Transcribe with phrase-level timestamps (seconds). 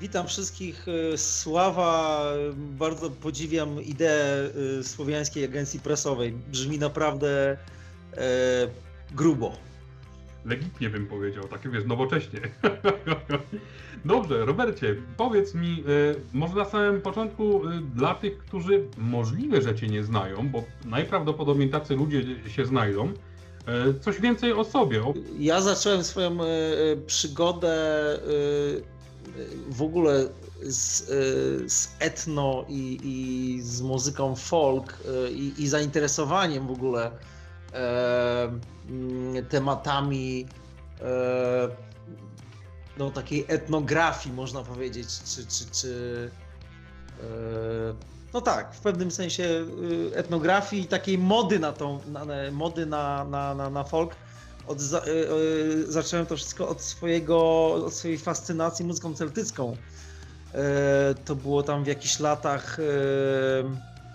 [0.00, 0.88] Witam wszystkich.
[0.88, 2.24] y, Sława,
[2.56, 6.32] bardzo podziwiam ideę y, Słowiańskiej Agencji Prasowej.
[6.32, 7.56] Brzmi naprawdę
[8.16, 8.18] e,
[9.14, 9.52] grubo.
[10.44, 12.40] Legitnie bym powiedział, takie wiesz, nowocześnie.
[14.04, 15.84] Dobrze, Robercie, powiedz mi,
[16.32, 17.62] może na samym początku
[17.94, 23.12] dla tych, którzy możliwe, że Cię nie znają, bo najprawdopodobniej tacy ludzie się znajdą,
[24.00, 25.02] coś więcej o sobie.
[25.38, 26.38] Ja zacząłem swoją
[27.06, 27.76] przygodę
[29.68, 30.28] w ogóle
[30.62, 31.04] z, e,
[31.68, 37.10] z etno i, i z muzyką folk e, i, i zainteresowaniem w ogóle
[37.72, 40.46] e, mm, tematami
[41.00, 41.68] e,
[42.98, 46.30] no, takiej etnografii, można powiedzieć, czy, czy, czy
[47.20, 52.86] e, no tak, w pewnym sensie y, etnografii i takiej mody na tą, na, mody
[52.86, 54.16] na, na, na, na folk.
[54.68, 59.76] Od, y, y, zacząłem to wszystko od swojego, od swojej fascynacji muzyką celtycką.
[60.54, 62.82] E, to było tam w jakichś latach e,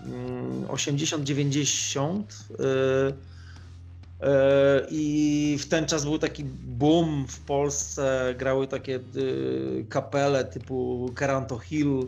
[0.06, 2.24] mm, 80-90.
[2.60, 3.14] e,
[4.28, 8.36] e, I w ten czas był taki boom w Polsce.
[8.38, 9.00] Grały takie
[9.90, 12.08] kapele typu Caranto Hill,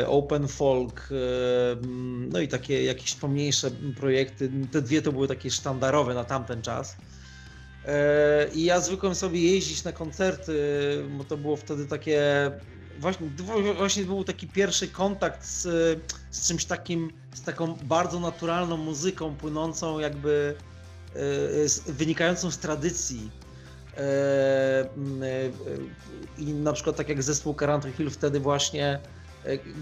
[0.00, 4.50] e, Open Folk, e, mm, no i takie jakieś pomniejsze projekty.
[4.72, 6.96] Te dwie to były takie sztandarowe na tamten czas.
[7.84, 10.54] E, I ja zwykłem sobie jeździć na koncerty,
[11.18, 12.50] bo to było wtedy takie.
[12.98, 13.30] Właśnie,
[13.76, 15.62] właśnie był taki pierwszy kontakt z,
[16.30, 20.54] z czymś takim, z taką bardzo naturalną muzyką, płynącą jakby,
[21.86, 23.30] e, wynikającą z tradycji.
[23.96, 24.88] E,
[26.38, 29.00] I na przykład tak jak zespół Caranto Hill wtedy właśnie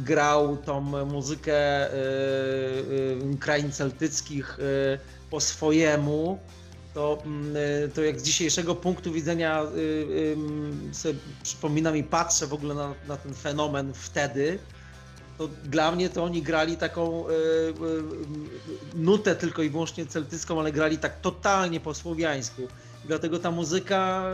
[0.04, 1.88] grał tą muzykę
[3.40, 4.58] krain celtyckich
[5.30, 6.38] po swojemu,
[6.94, 9.78] to, mm, y, to jak z dzisiejszego punktu widzenia y,
[10.90, 14.58] y, sobie przypominam i patrzę w ogóle na, na ten fenomen wtedy,
[15.38, 17.32] to dla mnie to oni grali taką y,
[18.94, 22.62] nutę tylko i wyłącznie celtycką, ale grali tak totalnie po słowiańsku.
[23.04, 24.24] Dlatego ta muzyka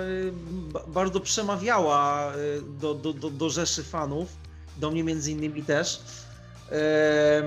[0.72, 2.32] ba- bardzo przemawiała
[2.81, 4.28] do, do, do, do rzeszy fanów,
[4.76, 6.00] do mnie między innymi też.
[6.69, 7.43] E,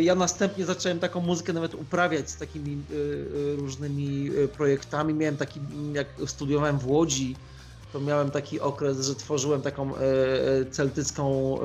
[0.00, 5.14] Ja następnie zacząłem taką muzykę nawet uprawiać z takimi y, y, różnymi y, projektami.
[5.14, 5.60] Miałem taki,
[5.92, 7.36] jak studiowałem w Łodzi,
[7.92, 11.64] to miałem taki okres, że tworzyłem taką e, e, celtycką e,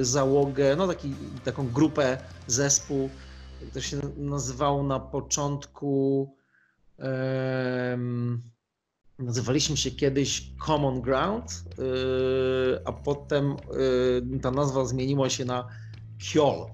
[0.00, 1.14] e, załogę, no taki,
[1.44, 3.10] taką grupę, zespół.
[3.72, 6.28] To się nazywało na początku.
[6.98, 8.42] em,
[9.18, 13.56] Nazywaliśmy się kiedyś Common Ground, yy, a potem
[14.32, 15.68] yy, ta nazwa zmieniła się na
[16.18, 16.58] Kjol.
[16.58, 16.66] Yy,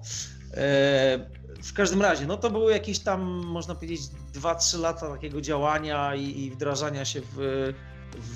[1.63, 4.01] W każdym razie, no to były jakieś tam, można powiedzieć,
[4.33, 7.73] 2-3 lata takiego działania i, wdrażania się w,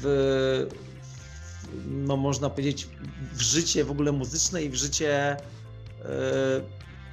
[0.01, 0.67] w,
[1.87, 2.87] no można powiedzieć,
[3.33, 5.37] w życie w ogóle muzyczne i w życie,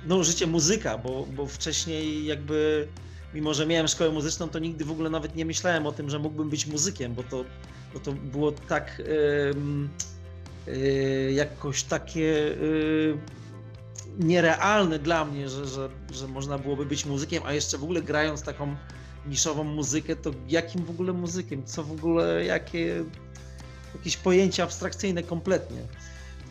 [0.06, 2.88] no życie muzyka, bo, bo wcześniej jakby
[3.34, 6.18] mimo że miałem szkołę muzyczną, to nigdy w ogóle nawet nie myślałem o tym, że
[6.18, 7.44] mógłbym być muzykiem, bo to,
[7.94, 9.02] bo to było tak
[9.50, 9.88] em,
[10.68, 10.72] e,
[11.32, 12.56] jakoś takie e,
[14.18, 18.42] nierealne dla mnie, że, że, że można byłoby być muzykiem, a jeszcze w ogóle grając
[18.42, 18.76] taką
[19.26, 21.64] niszową muzykę, to jakim w ogóle muzykiem?
[21.64, 23.04] Co w ogóle, jakie
[23.94, 25.80] jakieś pojęcia abstrakcyjne kompletnie.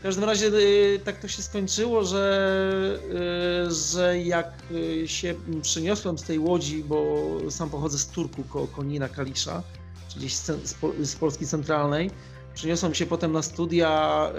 [0.04, 3.00] W każdym razie y, tak to się skończyło, że,
[3.68, 8.68] y, że jak y, się przeniosłem z tej łodzi, bo sam pochodzę z Turku koło
[8.68, 9.64] Konina Kalisza,
[10.08, 12.12] czyli z, Polski Centralnej,
[12.54, 14.30] przeniosłem się potem na studia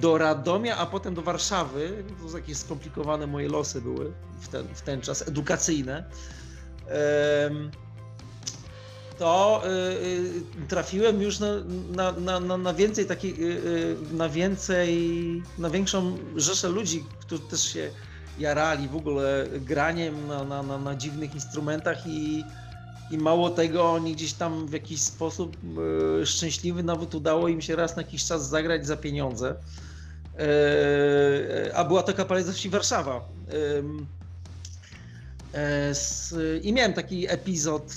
[0.00, 2.04] do Radomia, a potem do Warszawy.
[2.30, 6.04] To jakieś skomplikowane moje losy były w ten, w ten czas, edukacyjne
[9.18, 15.70] to y, y, trafiłem już na, na, na, na więcej takiej, y, na więcej, na
[15.70, 17.90] większą rzeszę ludzi, którzy też się
[18.38, 22.44] jarali w ogóle graniem na, na, na, na dziwnych instrumentach i,
[23.10, 25.56] i mało tego, oni gdzieś tam w jakiś sposób
[26.24, 29.54] szczęśliwy nawet udało im się raz na jakiś czas zagrać za pieniądze.
[31.74, 33.28] A była to kapela ze wsi Warszawa.
[35.54, 35.92] E,
[36.62, 37.94] I miałem taki epizod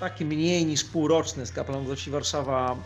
[0.00, 2.76] taki mniej niż półroczny z kapelą wsi Warszawa.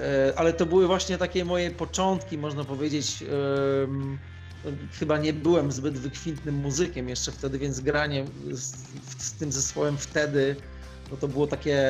[0.00, 3.24] E, ale to były właśnie takie moje początki, można powiedzieć.
[4.98, 8.76] Chyba nie byłem zbyt wykwintnym muzykiem jeszcze wtedy, więc granie z,
[9.18, 10.56] z tym zespołem wtedy,
[11.10, 11.82] no to było takie.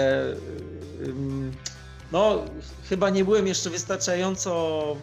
[2.13, 2.45] No,
[2.89, 4.97] chyba nie byłem jeszcze wystarczająco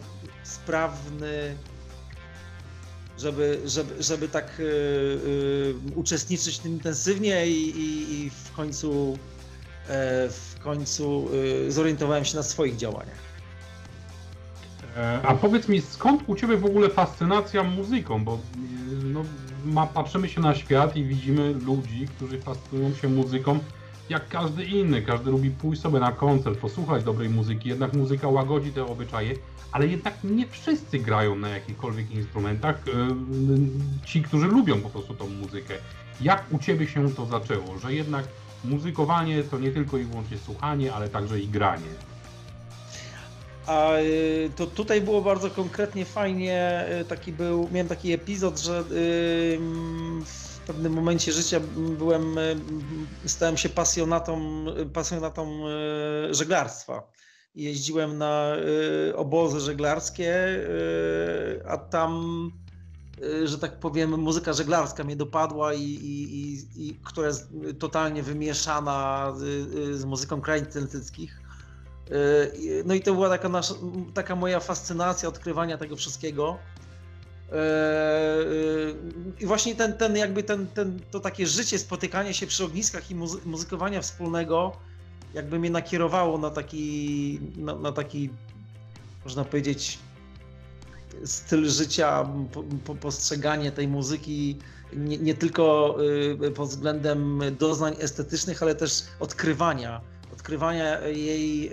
[0.44, 1.56] sprawny
[3.22, 9.18] żeby, żeby, żeby tak y, y, uczestniczyć w tym intensywnie i, i, i w końcu,
[9.88, 11.28] e, w końcu
[11.68, 13.32] zorientowałem się na swoich działaniach.
[14.96, 18.24] E, a powiedz mi, skąd u Ciebie w ogóle fascynacja muzyką?
[18.24, 18.38] Bo
[19.04, 19.24] no,
[19.64, 23.58] ma, patrzymy się na świat i widzimy ludzi, którzy fascynują się muzyką
[24.12, 25.02] jak każdy inny.
[25.02, 29.34] Każdy lubi pójść sobie na koncert, posłuchać dobrej muzyki, jednak muzyka łagodzi te obyczaje
[29.72, 32.76] ale jednak nie wszyscy grają na jakichkolwiek instrumentach.
[32.76, 35.74] E, ci, którzy lubią po prostu tą muzykę.
[36.20, 38.24] Jak u Ciebie się to zaczęło, że jednak
[38.64, 41.88] muzykowanie to nie tylko i wyłącznie słuchanie, ale także i granie?
[43.66, 44.02] A e,
[44.56, 50.92] to tutaj było bardzo konkretnie, fajnie, e, taki był, miałem taki epizod, że w pewnym
[50.92, 51.60] momencie życia
[51.98, 52.36] byłem,
[53.26, 55.64] stałem się pasjonatą, pasjonatą
[56.30, 57.12] żeglarstwa
[57.54, 58.56] jeździłem na
[59.10, 60.34] y, obozy żeglarskie,
[61.68, 62.50] a tam,
[63.44, 67.48] że tak powiem, muzyka żeglarska mnie dopadła i, i, i która jest
[67.78, 69.42] totalnie wymieszana z,
[69.98, 71.40] z muzyką krain celtyckich.
[72.84, 73.74] No i to była taka, nasza,
[74.14, 76.58] taka moja fascynacja odkrywania tego wszystkiego.
[79.40, 83.14] I właśnie ten, ten jakby ten, ten, to takie życie, spotykanie się przy ogniskach i
[83.44, 84.76] muzykowania wspólnego
[85.34, 88.30] jakby mnie nakierowało na taki, na, na taki,
[89.24, 89.98] można powiedzieć,
[91.24, 94.58] styl życia, po, po, postrzeganie tej muzyki
[94.96, 95.96] nie, nie, tylko
[96.46, 100.00] y, pod względem doznań estetycznych, ale też odkrywania,
[100.32, 101.72] odkrywania jej, y,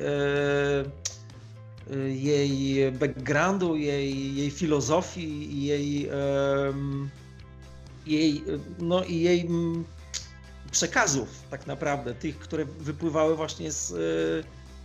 [2.07, 6.09] jej backgroundu, jej, jej filozofii, jej,
[8.05, 8.43] jej,
[8.79, 9.47] no jej
[10.71, 13.95] przekazów tak naprawdę, tych, które wypływały właśnie z, e,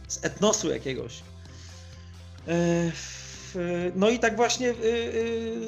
[0.09, 1.23] z etnosu jakiegoś.
[2.49, 2.93] E,
[3.95, 4.75] no i tak właśnie e,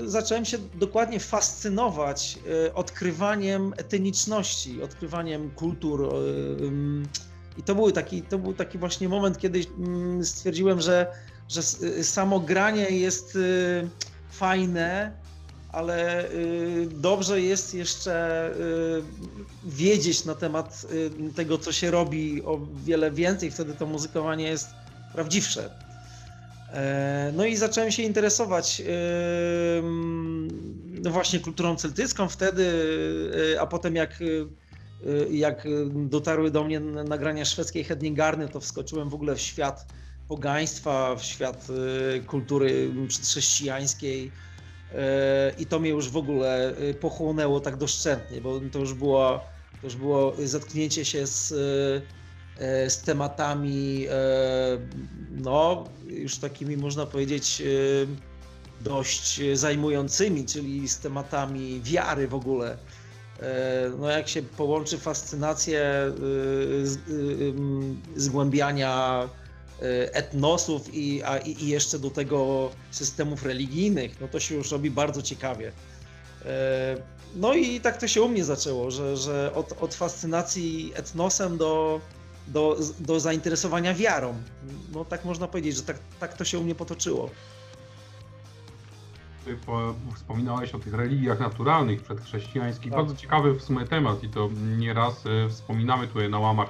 [0.04, 2.38] zacząłem się dokładnie fascynować
[2.74, 6.14] odkrywaniem etniczności, odkrywaniem kultur.
[7.58, 11.06] I to był taki, to był taki właśnie moment, kiedy mm, stwierdziłem, że,
[11.48, 11.62] że
[12.02, 13.38] samo granie jest
[14.30, 15.12] fajne,
[15.76, 19.02] ale y, dobrze jest jeszcze y,
[19.64, 24.68] wiedzieć na temat y, tego, co się robi o wiele więcej, wtedy to muzykowanie jest
[25.12, 25.70] prawdziwsze.
[26.72, 28.82] E, no i zacząłem się interesować
[31.02, 32.72] no właśnie kulturą celtycką wtedy,
[33.60, 34.18] a potem jak,
[35.30, 39.86] jak dotarły do mnie nagrania szwedzkiej Hedningarny, to wskoczyłem w ogóle w świat
[40.28, 41.66] pogaństwa, w świat
[42.26, 42.90] kultury
[43.22, 44.32] chrześcijańskiej
[45.58, 49.40] i to mnie już w ogóle y, pochłonęło tak doszczętnie, bo to już było,
[49.80, 54.06] to już było zetknięcie się z, y, z tematami,
[55.30, 57.62] no już takimi można powiedzieć
[58.80, 62.78] dość zajmującymi, czyli z tematami wiary w ogóle.
[63.98, 66.12] No jak się połączy fascynację
[68.16, 69.28] zgłębiania
[69.82, 74.90] Y, etnosów i, a, i jeszcze do tego systemów religijnych, no to się już robi
[74.90, 75.68] bardzo ciekawie.
[75.68, 75.72] Y,
[77.34, 82.00] no i tak to się u mnie zaczęło, że, że od, od fascynacji etnosem do,
[82.46, 84.34] do, do zainteresowania wiarą.
[84.92, 87.30] No tak można powiedzieć, że tak, tak to się u mnie potoczyło.
[90.14, 92.92] Wspominałeś o tych religiach naturalnych przedchrześcijańskich.
[92.92, 93.00] Tak.
[93.00, 94.48] Bardzo ciekawy w sumie temat i to
[94.78, 96.68] nieraz e, wspominamy tutaj na łamach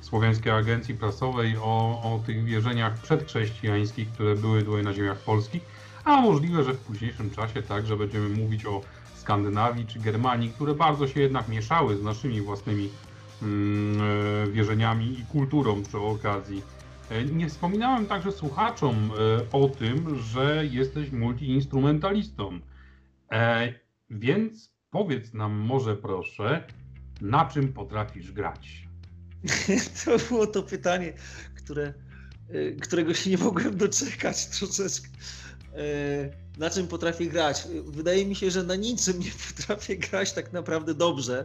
[0.00, 5.62] Słowiańskiej Agencji Prasowej o, o tych wierzeniach przedchrześcijańskich, które były tutaj na ziemiach polskich,
[6.04, 8.80] a możliwe, że w późniejszym czasie także będziemy mówić o
[9.14, 12.90] Skandynawii czy Germanii, które bardzo się jednak mieszały z naszymi własnymi
[13.42, 14.00] mm,
[14.48, 16.62] e, wierzeniami i kulturą przy okazji.
[17.10, 22.60] E, nie wspominałem także słuchaczom e, o tym, że jesteś multiinstrumentalistą.
[24.10, 26.64] Więc powiedz nam może proszę,
[27.20, 28.88] na czym potrafisz grać?
[30.04, 31.12] To było to pytanie,
[31.54, 31.94] które,
[32.80, 35.08] którego się nie mogłem doczekać troszeczkę.
[36.58, 37.68] Na czym potrafię grać?
[37.84, 41.44] Wydaje mi się, że na niczym nie potrafię grać tak naprawdę dobrze.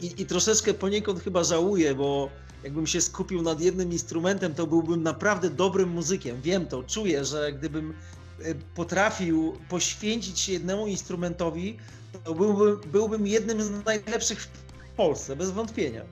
[0.00, 2.30] I, i troszeczkę poniekąd chyba żałuję, bo
[2.64, 6.40] jakbym się skupił nad jednym instrumentem, to byłbym naprawdę dobrym muzykiem.
[6.42, 7.94] Wiem to, czuję, że gdybym
[8.42, 11.76] e, potrafił poświęcić się jednemu instrumentowi,
[12.24, 14.48] to byłbym, byłbym jednym z najlepszych w
[14.96, 16.00] Polsce, bez wątpienia.
[16.02, 16.06] E,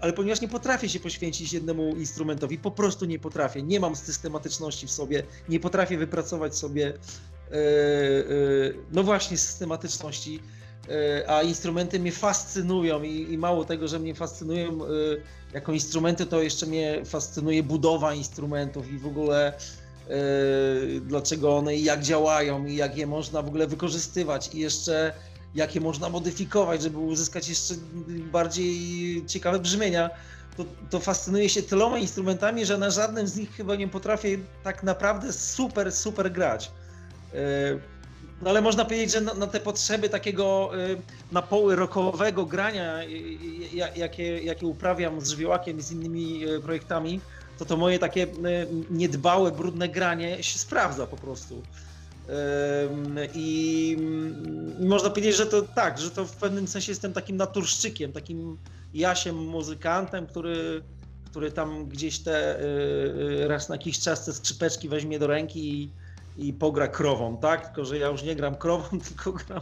[0.00, 4.86] ale ponieważ nie potrafię się poświęcić jednemu instrumentowi, po prostu nie potrafię, nie mam systematyczności
[4.86, 7.54] w sobie, nie potrafię wypracować sobie, e,
[8.92, 10.40] no właśnie, systematyczności
[11.26, 14.78] a instrumenty mnie fascynują i, i, mało tego, że mnie fascynują
[15.54, 19.52] jako instrumenty, to jeszcze mnie fascynuje budowa instrumentów i w ogóle e,
[21.00, 25.12] dlaczego one i jak działają i jak je można w ogóle wykorzystywać i jeszcze
[25.54, 27.74] jak je można modyfikować, żeby uzyskać jeszcze
[28.32, 30.10] bardziej ciekawe brzmienia.
[30.56, 34.82] To, to fascynuje się tyloma instrumentami, że na żadnym z nich chyba nie potrafię tak
[34.82, 36.70] naprawdę super, super grać.
[38.42, 43.06] No ale można powiedzieć, że na, na te potrzeby takiego y, napoły rockowego grania, y,
[43.06, 47.20] y, jakie, jakie uprawiam z żywiołakiem i z innymi y, projektami,
[47.58, 48.28] to to moje takie y,
[48.90, 51.62] niedbałe, brudne granie się sprawdza po prostu.
[53.34, 53.96] I,
[54.80, 58.58] I można powiedzieć, że to tak, że to w pewnym sensie jestem takim naturszczykiem, takim
[58.94, 60.82] jasiem muzykantem, który,
[61.30, 65.90] który tam gdzieś te y, raz na jakiś czas te skrzypeczki weźmie do ręki i,
[66.40, 67.66] i pogra krową, tak?
[67.66, 69.60] Tylko, że ja już nie gram krową, tylko gram.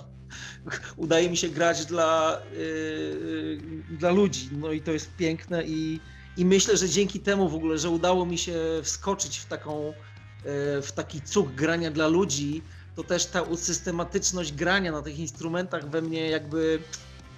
[0.96, 3.58] Udaje mi się grać dla, yy,
[3.90, 4.48] dla ludzi.
[4.52, 6.00] No i to jest piękne i,
[6.36, 10.82] i myślę, że dzięki temu w ogóle, że udało mi się wskoczyć w taką, yy,
[10.82, 12.62] w taki cuk grania dla ludzi,
[12.96, 16.78] to też ta systematyczność grania na tych instrumentach we mnie jakby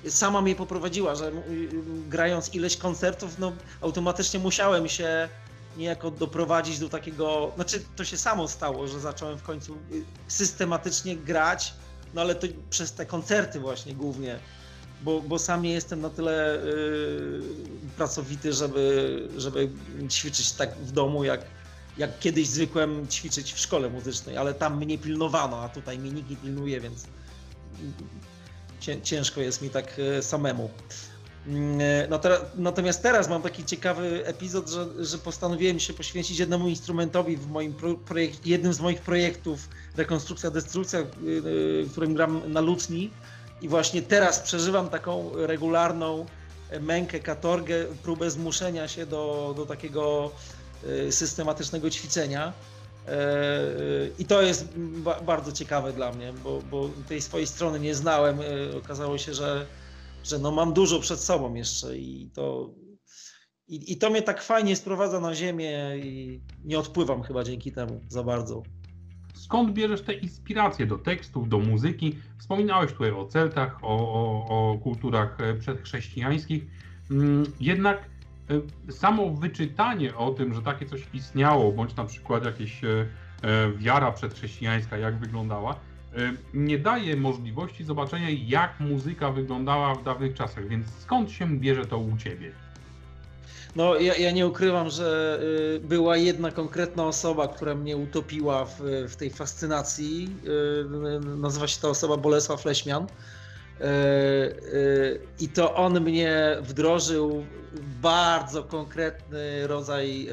[0.09, 1.69] sama mnie poprowadziła, że yy,
[2.09, 5.29] grając ileś koncertów, no automatycznie musiałem się
[5.77, 11.17] niejako doprowadzić do takiego, znaczy to się samo stało, że zacząłem w końcu y, systematycznie
[11.17, 11.75] grać,
[12.15, 14.39] no ale to przez te koncerty właśnie głównie,
[15.03, 17.43] bo, bo sam nie jestem na tyle yy,
[17.97, 19.71] pracowity, żeby, żeby
[20.11, 21.41] ćwiczyć tak w domu, jak,
[21.99, 26.31] jak kiedyś zwykłem ćwiczyć w szkole muzycznej, ale tam mnie pilnowano, a tutaj mnie nikt
[26.31, 27.07] nie pilnuje, więc
[29.03, 30.71] ciężko jest mi tak y, samemu.
[31.47, 32.21] Mm, e, no
[32.55, 37.75] natomiast teraz mam taki ciekawy epizod, że, że postanowiłem się poświęcić jednemu instrumentowi w moim
[38.07, 43.11] projekt, jednym z moich projektów Rekonstrukcja, Destrukcja, y, y, w którym gram na lutni.
[43.63, 46.27] I właśnie teraz przeżywam taką regularną
[46.81, 50.31] mękę, katorgę, próbę zmuszenia się do, do takiego
[50.85, 52.53] y, systematycznego ćwiczenia.
[53.09, 53.13] E,
[54.19, 54.65] I to jest
[55.27, 58.39] bardzo ciekawe dla mnie, bo, bo tej swojej strony nie znałem.
[58.85, 59.67] Okazało się, że
[60.25, 62.75] że no mam dużo przed sobą jeszcze i to,
[63.69, 68.01] i, i to mnie tak fajnie sprowadza na ziemię i nie odpływam chyba dzięki temu
[68.09, 68.63] za bardzo.
[69.35, 72.19] Skąd bierzesz te inspiracje do tekstów, do muzyki?
[72.39, 76.67] Wspominałeś tutaj o Celtach, o, o, o kulturach e, przedchrześcijańskich.
[77.11, 78.11] Mm, jednak
[78.89, 83.07] e, samo wyczytanie o tym, że takie coś istniało, bądź na przykład jakieś e,
[83.77, 85.81] wiara przedchrześcijańska, jak wyglądała,
[86.55, 91.99] nie daje możliwości zobaczenia, jak muzyka wyglądała w dawnych czasach, więc skąd się bierze to
[91.99, 92.53] u ciebie?
[93.77, 95.41] No, ja, ja nie ukrywam, że
[95.77, 100.37] y, była jedna konkretna osoba, która mnie utopiła w, w tej fascynacji.
[101.27, 103.07] Y, nazywa się ta osoba Bolesław Leśmian.
[105.41, 110.29] I to on mnie wdrożył w bardzo konkretny rodzaj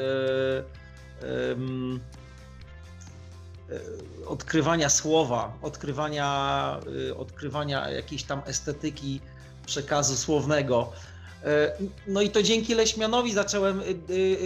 [4.28, 9.22] odkrywania słowa, odkrywania, e, odkrywania jakiejś tam estetyki
[9.66, 10.92] przekazu słownego.
[11.44, 13.82] E, no i to dzięki Leśmianowi zacząłem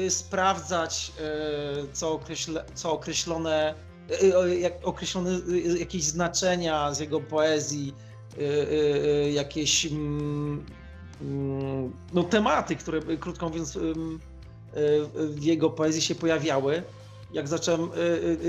[0.09, 1.11] sprawdzać,
[1.93, 3.73] co, określe, co określone,
[4.59, 5.31] jak określone
[5.79, 7.93] jakieś znaczenia z jego poezji,
[9.31, 10.65] jakieś mm,
[11.21, 13.77] mm, no, tematy, które krótko mówiąc
[15.15, 16.83] w jego poezji się pojawiały.
[17.31, 17.89] Jak zacząłem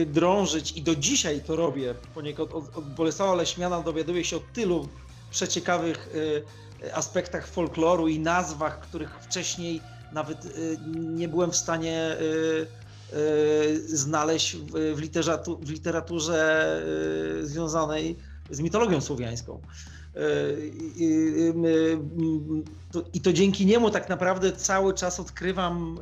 [0.07, 4.89] drążyć i do dzisiaj to robię, poniekąd od, Bolesława Leśmiana dowiaduję się o tylu
[5.31, 6.09] przeciekawych
[6.93, 10.49] aspektach folkloru i nazwach, których wcześniej nawet
[10.87, 12.17] nie byłem w stanie
[13.87, 14.97] znaleźć w,
[15.61, 16.83] w literaturze
[17.43, 18.17] związanej
[18.51, 19.61] z mitologią słowiańską.
[23.13, 25.99] I to dzięki niemu tak naprawdę cały czas odkrywam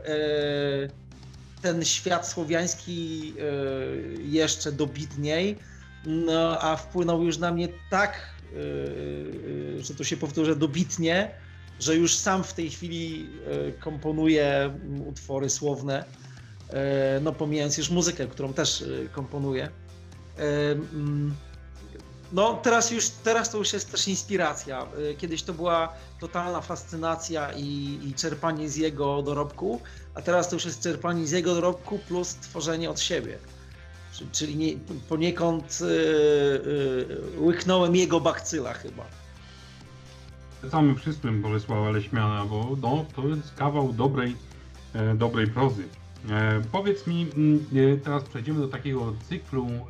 [1.63, 3.35] ten świat słowiański
[4.19, 5.59] jeszcze dobitniej,
[6.07, 8.35] no, a wpłynął już na mnie tak,
[9.81, 11.35] że to się powtórzę, dobitnie,
[11.81, 13.31] że już sam w tej chwili
[13.81, 16.05] komponuję utwory słowne,
[17.23, 19.71] no pomijając już muzykę, którą też komponuję.
[22.33, 24.87] No teraz już, teraz to już jest też inspiracja.
[25.19, 29.81] Kiedyś to była totalna fascynacja i, i, czerpanie z jego dorobku,
[30.15, 33.39] a teraz to już jest czerpanie z jego dorobku plus tworzenie od siebie.
[34.33, 34.73] Czyli nie,
[35.09, 39.05] poniekąd yy, yy, łyknąłem jego bakcyla chyba.
[40.71, 44.37] Samym wszystkim Bolesława Leśmiana, bo no, to jest kawał dobrej,
[44.95, 45.85] e, dobrej prozy.
[46.29, 49.81] E, powiedz mi, mm, e, teraz przejdziemy do takiego cyklu e,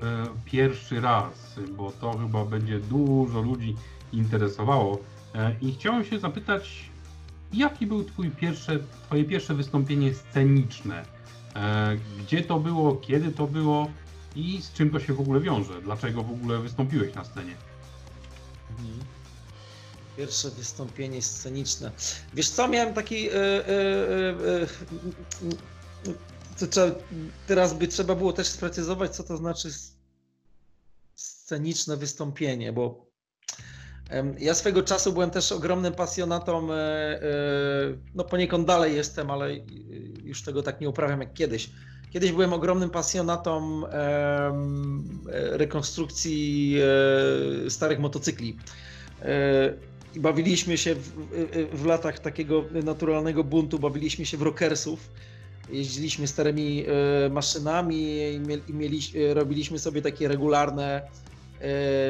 [0.44, 3.76] pierwszy raz, bo to chyba będzie dużo ludzi
[4.12, 4.98] interesowało.
[5.60, 6.90] I chciałem się zapytać,
[7.52, 11.04] jaki był twój pierwsze, twoje pierwsze wystąpienie sceniczne?
[12.18, 13.90] Gdzie to było, kiedy to było
[14.36, 15.82] i z czym to się w ogóle wiąże?
[15.82, 17.56] Dlaczego w ogóle wystąpiłeś na scenie?
[18.70, 18.98] Mhm.
[20.16, 21.92] Pierwsze wystąpienie sceniczne.
[22.34, 23.22] Wiesz co, miałem taki.
[23.22, 24.66] Yy, yy,
[26.60, 26.94] yy,
[27.46, 29.68] teraz by trzeba było też sprecyzować, co to znaczy
[31.14, 33.09] sceniczne wystąpienie, bo
[34.38, 37.20] ja swego czasu byłem też ogromnym pasjonatą, e, e,
[38.14, 39.50] no poniekąd dalej jestem, ale
[40.24, 41.70] już tego tak nie uprawiam jak kiedyś.
[42.10, 43.82] Kiedyś byłem ogromnym pasjonatą
[45.32, 46.76] rekonstrukcji
[47.66, 48.56] e, starych motocykli.
[50.16, 51.12] Bawiliśmy się w,
[51.72, 55.10] w, latach takiego naturalnego buntu, bawiliśmy się w rockersów
[55.70, 56.84] jeździliśmy starymi
[57.30, 58.18] maszynami
[58.68, 59.00] i mieli,
[59.34, 61.02] robiliśmy sobie takie regularne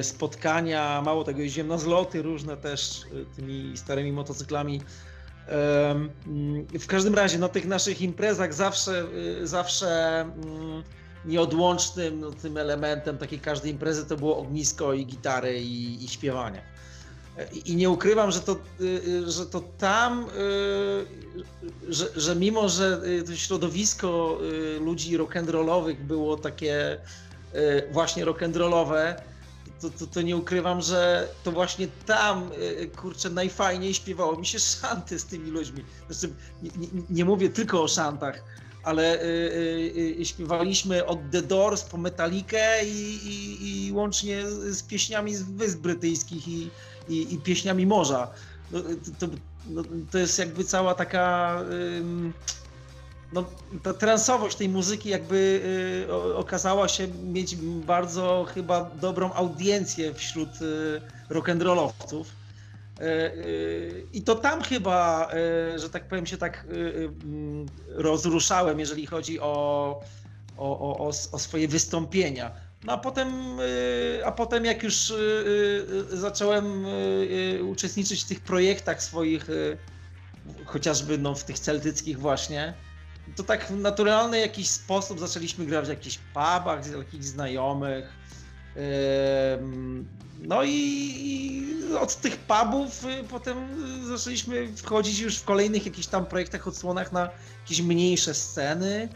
[0.02, 3.02] spotkania, mało tego, jeździłem na zloty różne też
[3.36, 4.80] tymi starymi motocyklami.
[6.80, 9.04] W każdym razie na tych naszych imprezach zawsze,
[9.42, 10.82] zawsze mm,
[11.24, 16.62] nieodłącznym no, tym elementem takiej każdej imprezy to było ognisko i gitary i, i śpiewanie.
[17.64, 18.56] I nie ukrywam, że to,
[19.26, 20.26] że to tam,
[21.88, 24.38] że, że mimo, że to środowisko
[24.80, 26.98] ludzi rock'n'rollowych było takie
[27.92, 29.14] właśnie rock'n'rollowe,
[29.80, 32.50] to, to, to, nie ukrywam, że to właśnie tam,
[32.96, 35.84] kurczę, najfajniej śpiewało mi się szanty z tymi ludźmi.
[36.10, 38.44] Znaczy, nie, nie, nie mówię tylko o szantach,
[38.82, 39.26] ale y,
[40.20, 45.78] y, śpiewaliśmy od The Doors po Metalikę i, i, i łącznie z pieśniami z Wysp
[45.78, 46.70] Brytyjskich i,
[47.08, 48.30] i, i pieśniami morza.
[48.70, 48.80] No,
[49.18, 49.26] to,
[49.66, 51.56] no, to jest jakby cała taka.
[53.32, 53.44] No,
[53.82, 55.60] ta transowość tej muzyki jakby
[56.08, 62.24] y, okazała się mieć bardzo chyba dobrą audiencję wśród y, rock'n'rollowców.
[63.00, 65.30] Y, I to tam chyba,
[65.76, 66.66] że tak powiem, się tak
[67.24, 70.00] mm, rozruszałem, jeżeli chodzi o,
[70.56, 72.70] o, o, o swoje wystąpienia.
[72.84, 75.14] No a potem, y, a potem jak już y,
[76.12, 76.86] y, zacząłem
[77.70, 79.46] uczestniczyć w tych projektach swoich,
[80.64, 82.74] chociażby no, w tych celtyckich właśnie,
[83.36, 88.12] to tak w naturalny jakiś sposób zaczęliśmy grać w jakichś pubach z jakichś znajomych.
[90.42, 91.64] No i
[92.00, 93.56] od tych pubów potem
[94.08, 97.30] zaczęliśmy wchodzić już w kolejnych jakichś tam projektach, odsłonach na
[97.62, 99.08] jakieś mniejsze sceny,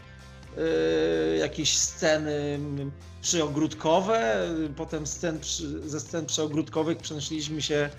[1.39, 2.59] jakieś sceny
[3.21, 5.39] przyogródkowe, potem scen,
[5.85, 7.89] ze scen przyogródkowych przenieśliśmy się,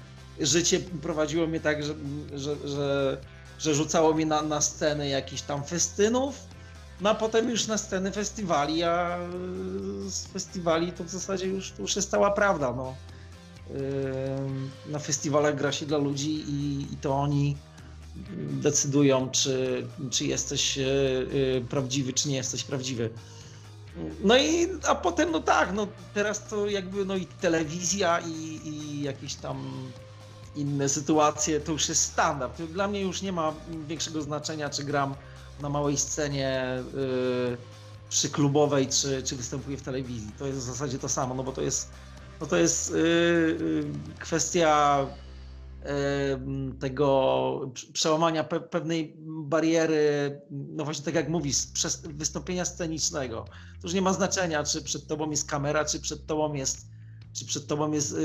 [0.41, 1.95] życie prowadziło mnie tak, że,
[2.35, 3.21] że, że,
[3.59, 6.35] że rzucało mnie na, na sceny jakichś tam festynów,
[7.01, 9.19] no a potem już na sceny festiwali, a
[10.09, 12.95] z festiwali to w zasadzie już, już jest stała prawda, no.
[14.87, 17.57] Na festiwalach gra się dla ludzi i, i to oni
[18.37, 23.11] decydują, czy, czy jesteś e, e, prawdziwy, czy nie jesteś prawdziwy.
[24.25, 29.03] No i, a potem, no tak, no teraz to jakby, no i telewizja i, i
[29.03, 29.89] jakieś tam
[30.57, 32.63] inne sytuacje, to już jest standard.
[32.63, 33.55] Dla mnie już nie ma
[33.89, 35.15] większego znaczenia, czy gram
[35.61, 37.57] na małej scenie yy,
[38.09, 40.31] przy klubowej, czy, czy występuję w telewizji.
[40.39, 41.91] To jest w zasadzie to samo, no bo to jest,
[42.41, 42.99] no to jest yy,
[43.61, 45.07] yy kwestia
[46.81, 51.57] tego przełamania pewnej bariery, no właśnie tak jak mówisz,
[52.05, 53.45] wystąpienia scenicznego.
[53.81, 56.87] To już nie ma znaczenia, czy przed tobą jest kamera, czy przed tobą jest,
[57.37, 58.17] czy przed tobą jest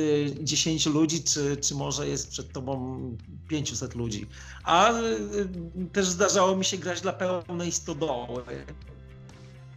[0.42, 3.00] 10 y, ludzi, czy, czy może jest przed tobą
[3.48, 4.28] 500 ludzi.
[4.64, 5.48] A y,
[5.94, 8.44] też zdarzało mi się grać dla pełnej stodoły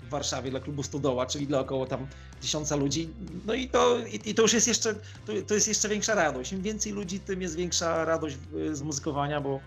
[0.02, 2.06] w Warszawie, dla klubu Stodoła, czyli dla około tam
[2.40, 3.08] tysiąca ludzi.
[3.46, 6.52] No i to, i, i to już jest jeszcze, to, to, jest jeszcze większa radość.
[6.52, 8.36] Im więcej ludzi, tym jest większa radość
[8.72, 9.60] z muzykowania, bo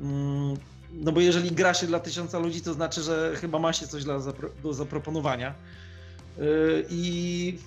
[0.00, 0.56] mm,
[0.92, 4.04] no bo jeżeli gra się dla tysiąca ludzi, to znaczy, że chyba ma się coś
[4.04, 4.18] dla,
[4.62, 5.54] do zaproponowania.
[6.38, 7.58] Yy, I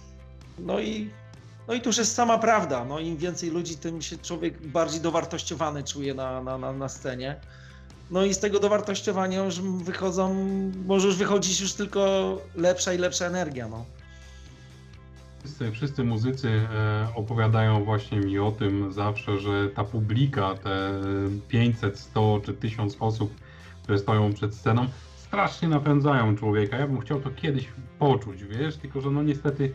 [0.59, 1.09] no i
[1.67, 2.85] no i to już jest sama prawda.
[2.85, 7.35] No, Im więcej ludzi, tym się człowiek bardziej dowartościowany czuje na, na, na, na scenie.
[8.11, 10.35] No i z tego dowartościowania już wychodzą,
[10.85, 13.67] może już wychodzić już tylko lepsza i lepsza energia.
[13.67, 13.85] No.
[15.39, 21.01] Wszyscy, wszyscy muzycy e, opowiadają właśnie mi o tym zawsze, że ta publika, te
[21.47, 23.35] 500, 100 czy 1000 osób,
[23.83, 26.77] które stoją przed sceną, strasznie napędzają człowieka.
[26.77, 27.67] Ja bym chciał to kiedyś
[27.99, 29.73] poczuć, wiesz, tylko że no niestety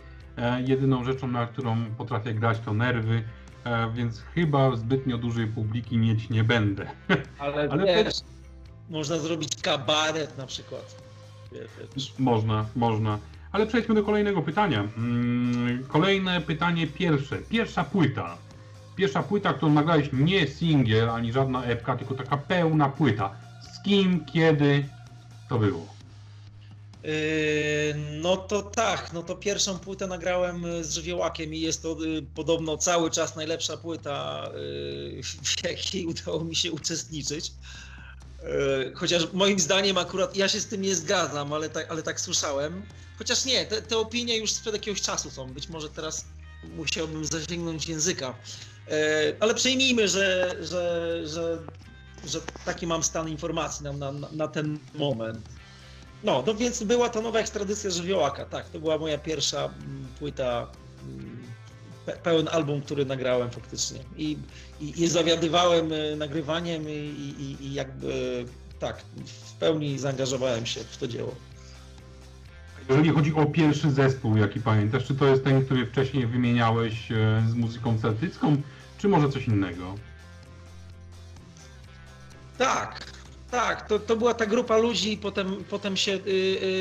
[0.66, 3.22] jedyną rzeczą, na którą potrafię grać to nerwy,
[3.64, 6.86] e, więc chyba zbytnio dużej publiki mieć nie będę.
[7.38, 8.24] Ale, Ale wiesz, to...
[8.90, 11.02] można zrobić kabaret na przykład.
[11.52, 12.14] Wiesz.
[12.18, 13.18] Można, można.
[13.52, 14.88] Ale przejdźmy do kolejnego pytania.
[14.96, 17.36] Mm, kolejne pytanie pierwsze.
[17.36, 18.36] Pierwsza płyta.
[18.96, 23.30] Pierwsza płyta, którą nagrałeś nie singiel, ani żadna epka, tylko taka pełna płyta.
[23.72, 24.84] Z kim, kiedy
[25.48, 25.99] to było?
[27.02, 32.22] Yy, no to tak, no to pierwszą płytę nagrałem z Żywiołakiem i jest to yy,
[32.34, 37.52] podobno cały czas najlepsza płyta, yy, w jakiej udało mi się uczestniczyć.
[38.94, 42.82] Chociaż moim zdaniem akurat ja się z tym nie zgadzam, ale tak, ale tak słyszałem.
[43.18, 45.52] Chociaż nie, te, te opinie już sprzed jakiegoś czasu są.
[45.52, 46.24] Być może teraz
[46.62, 48.34] musiałbym zasięgnąć języka.
[49.40, 51.58] Ale przejmijmy, że, że, że,
[52.24, 55.59] że taki mam stan informacji na, na, na ten moment.
[56.24, 58.68] No, no więc była to nowa ekstradycja żywiołaka, tak.
[58.68, 60.66] To była moja pierwsza mm, płyta,
[61.02, 61.40] mm,
[62.22, 63.98] pełen album, który nagrałem faktycznie.
[64.16, 64.38] I,
[64.80, 68.44] i, i zawiadywałem e, nagrywaniem i, i, i jakby
[68.78, 71.34] tak, w pełni zaangażowałem się w to dzieło.
[72.88, 77.42] Jeżeli chodzi o pierwszy zespół, jaki pamiętasz, czy to jest ten, który wcześniej wymieniałeś e,
[77.50, 78.56] z muzyką celtycką,
[78.98, 79.94] czy może coś innego?
[82.58, 83.10] Tak,
[83.50, 86.20] tak, to, to była ta grupa ludzi, potem, potem się y,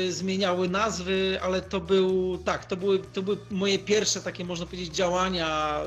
[0.06, 4.66] y, zmieniały nazwy, ale to był, tak, to były, to były moje pierwsze takie, można
[4.66, 5.80] powiedzieć, działania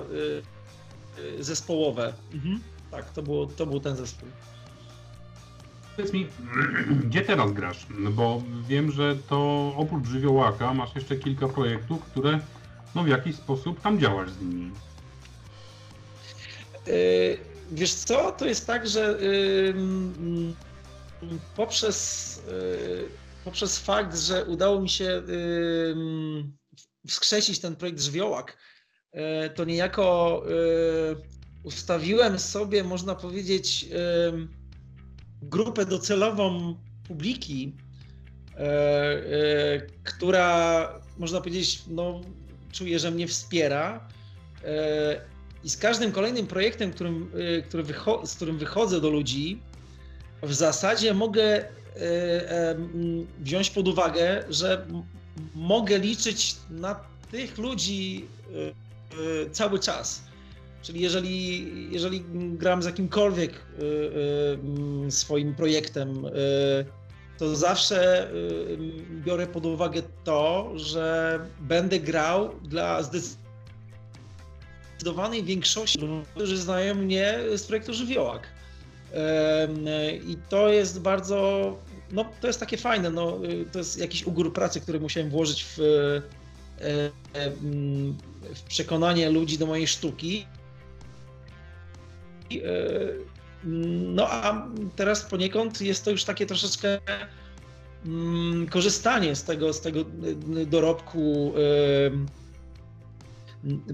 [1.18, 2.14] y, y zespołowe.
[2.34, 2.60] Mhm.
[2.92, 4.30] Tak, to, było, to był ten zespół.
[5.96, 6.28] Powiedz mi,
[7.08, 7.88] gdzie teraz grasz?
[8.00, 12.40] No bo wiem, że to oprócz żywiołaka masz jeszcze kilka projektów, które
[12.96, 14.72] no w jakiś sposób tam działasz z nimi.
[16.88, 17.38] Yy,
[17.72, 20.54] wiesz co, to jest tak, że yy,
[21.56, 23.10] poprzez, yy,
[23.44, 25.24] poprzez fakt, że udało mi się
[27.08, 28.58] wskrzesić ten projekt żywiołak,
[29.56, 30.44] to niejako
[31.64, 33.86] ustawiłem sobie, można powiedzieć,
[35.50, 36.76] grupę docelową
[37.08, 37.76] publiki,
[38.56, 42.22] e, e, która można powiedzieć, no,
[42.72, 44.08] czuje, że mnie wspiera.
[44.64, 45.22] E,
[45.64, 47.32] I z każdym kolejnym projektem, którym,
[47.68, 47.84] który
[48.24, 49.62] z którym wychodzę do ludzi,
[50.44, 51.66] w zasadzie mogę
[53.40, 54.86] wziąć pod uwagę, że
[55.56, 57.00] mogę liczyć na
[57.32, 58.26] tych ludzi
[59.52, 60.24] cały czas.
[60.82, 62.24] Czyli jeżeli, jeżeli
[62.58, 63.54] gram z jakimkolwiek
[65.10, 66.26] swoim projektem,
[67.38, 68.28] to zawsze
[69.26, 77.64] biorę pod uwagę to, że będę grał dla zdecydowanej większości ludzi, którzy znają mnie z
[77.64, 78.48] projektu Żywiołak.
[80.28, 81.78] I to jest bardzo,
[82.12, 83.40] no to jest takie fajne, no,
[83.72, 85.78] to jest jakiś ugór pracy, który musiałem włożyć w,
[88.56, 90.46] w przekonanie ludzi do mojej sztuki.
[92.52, 97.00] E, no a teraz poniekąd jest to już takie troszeczkę
[98.06, 100.06] mm, korzystanie z tego, z tego e,
[100.66, 101.54] dorobku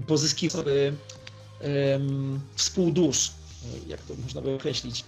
[0.06, 0.92] pozyskiwany
[2.54, 3.30] współdusz,
[3.86, 5.04] jak to można by określić.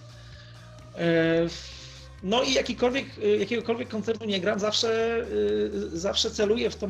[2.23, 3.05] No i jakikolwiek,
[3.39, 5.25] jakiegokolwiek koncertu nie gram, zawsze,
[5.93, 6.89] zawsze celuję w tą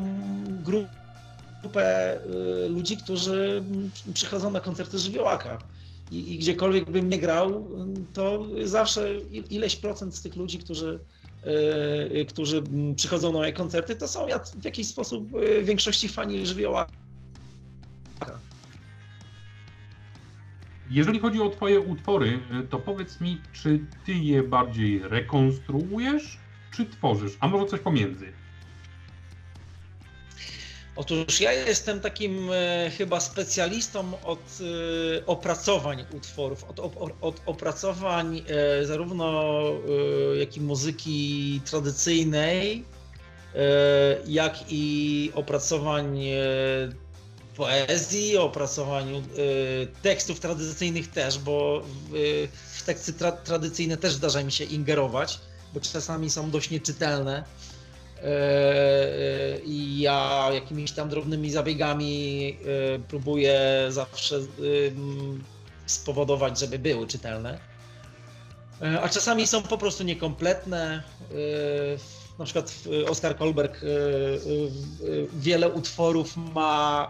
[0.63, 2.19] grupę
[2.69, 3.63] ludzi, którzy
[4.13, 5.58] przychodzą na koncerty żywiołaka
[6.12, 7.67] i, i gdziekolwiek bym nie grał,
[8.13, 9.15] to zawsze
[9.49, 10.99] ileś procent z tych ludzi, którzy,
[12.30, 12.63] którzy
[12.95, 16.88] przychodzą na moje koncerty, to są w jakiś sposób w większości fani żywioła.
[20.91, 26.38] Jeżeli chodzi o Twoje utwory, to powiedz mi, czy Ty je bardziej rekonstruujesz,
[26.72, 28.34] czy tworzysz, a może coś pomiędzy?
[30.96, 34.60] Otóż ja jestem takim e, chyba specjalistą od
[35.19, 36.80] e, opracowań utworów, od,
[37.22, 39.43] od, opracowań e, zarówno
[40.34, 42.84] e, jak i muzyki tradycyjnej,
[43.56, 46.19] e, jak i opracowań
[47.54, 49.22] e, poezji, opracowań e,
[50.02, 55.39] tekstów tradycyjnych też, bo w, w teksty tra tradycyjne też zdarza mi się ingerować,
[55.74, 57.44] bo czasami są dość nieczytelne.
[58.24, 62.58] E, i ja jakimiś tam drobnymi zabiegami
[62.96, 64.39] e, próbuję zawsze
[65.86, 67.60] spowodować, żeby były czytelne.
[68.82, 71.04] E, a czasami są po prostu niekompletne.
[72.39, 72.74] Na przykład
[73.10, 73.82] Oskar Kolberg
[75.34, 77.08] wiele utworów ma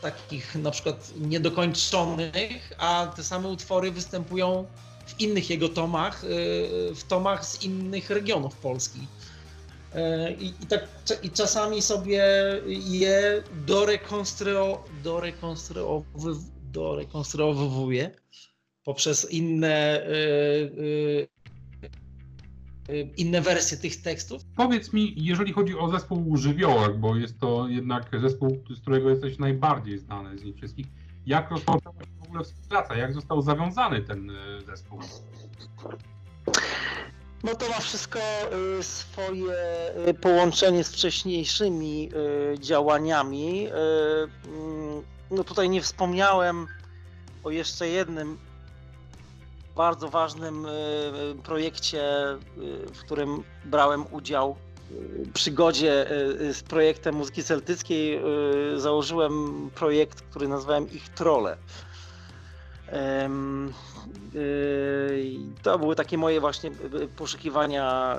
[0.00, 4.66] takich na przykład niedokończonych, a te same utwory występują
[5.06, 6.22] w innych jego tomach,
[6.94, 9.00] w tomach z innych regionów Polski.
[9.94, 10.88] E, I, i, tak,
[11.22, 12.22] I czasami sobie
[12.66, 16.34] je dorekonstruo, dorekonstruowy,
[16.72, 18.10] dorekonstruowuję
[18.84, 20.06] poprzez inne,
[23.16, 24.42] inne wersje tych tekstów.
[24.56, 29.38] Powiedz mi, jeżeli chodzi o zespół Żywiołek, bo jest to jednak zespół, z którego jesteś
[29.38, 30.86] najbardziej znany z nich wszystkich,
[31.26, 34.30] jak rozpoczęła się w ogóle współpraca, jak został zawiązany ten
[34.66, 35.00] zespół?
[37.44, 38.18] No to ma wszystko
[38.78, 39.52] y, swoje
[40.08, 42.10] y, połączenie z wcześniejszymi
[42.54, 43.68] y, działaniami.
[43.68, 46.66] Mm, no tutaj nie wspomniałem
[47.44, 48.38] o jeszcze jednym
[49.76, 50.66] bardzo ważnym
[51.42, 52.02] projekcie,
[52.94, 54.56] w którym brałem udział
[55.34, 56.06] przygodzie
[56.52, 58.20] z projektem muzyki celtyckiej.
[58.76, 61.56] Założyłem projekt, który nazwałem Ich Trole.
[65.62, 66.70] To były takie moje właśnie
[67.16, 68.18] poszukiwania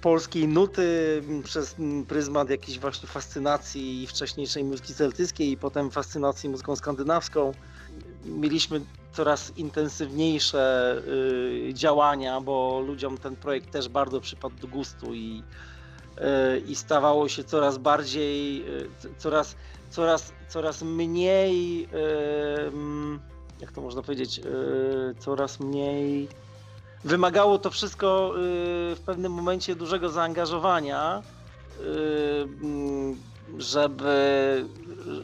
[0.00, 1.76] polskiej nuty przez
[2.08, 7.52] pryzmat jakiejś właśnie fascynacji wcześniejszej muzyki celtyckiej i potem fascynacji muzyką skandynawską.
[8.24, 8.80] Mieliśmy
[9.12, 11.02] coraz intensywniejsze
[11.72, 15.42] działania, bo ludziom ten projekt też bardzo przypadł do gustu i,
[16.66, 18.64] i stawało się coraz bardziej,
[19.18, 19.56] coraz
[19.90, 21.88] coraz, coraz mniej,
[23.60, 24.40] jak to można powiedzieć,
[25.18, 26.28] coraz mniej.
[27.04, 28.32] Wymagało to wszystko
[28.96, 31.82] w pewnym momencie dużego zaangażowania, e,
[33.58, 34.64] żeby,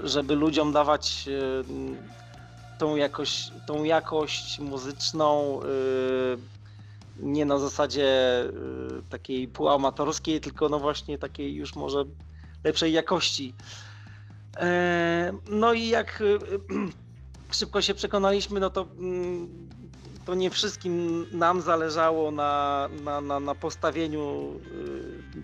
[0.04, 1.28] żeby ludziom dawać
[2.78, 5.60] tą jakość, tą jakość muzyczną
[7.20, 8.08] nie na zasadzie
[9.10, 12.04] takiej półamatorskiej, tylko no właśnie takiej już może
[12.64, 13.54] lepszej jakości.
[14.56, 19.68] E, no i jak e, szybko się przekonaliśmy, no to, mm,
[20.24, 24.52] to nie wszystkim nam zależało na, na, na, na postawieniu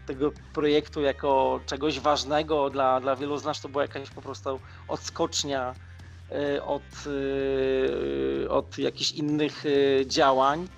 [0.06, 2.70] tego projektu jako czegoś ważnego.
[2.70, 5.74] Dla, dla wielu z nas to była jakaś po prostu odskocznia
[6.64, 6.82] od,
[8.48, 9.64] od jakichś innych
[10.06, 10.68] działań.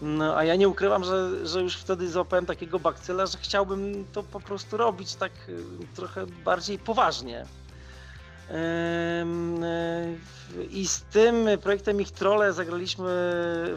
[0.00, 4.22] No, a ja nie ukrywam, że, że już wtedy złapałem takiego bakcyla, że chciałbym to
[4.22, 5.32] po prostu robić tak
[5.94, 7.46] trochę bardziej poważnie.
[10.70, 13.04] I z tym projektem Ich Trole zagraliśmy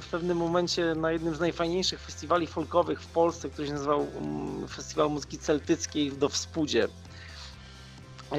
[0.01, 4.67] w pewnym momencie na jednym z najfajniejszych festiwali folkowych w Polsce, który się nazywał mm,
[4.67, 6.87] Festiwal Muzyki Celtyckiej w Dowspudzie.
[8.31, 8.37] E,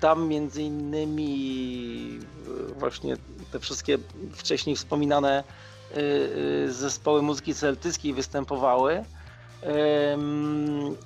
[0.00, 2.20] tam między innymi
[2.78, 3.16] właśnie
[3.52, 3.98] te wszystkie
[4.32, 5.44] wcześniej wspominane
[5.96, 9.04] y, zespoły muzyki celtyckiej występowały.